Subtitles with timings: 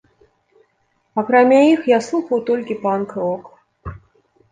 [1.21, 3.43] Акрамя іх я слухаў толькі панк-рок.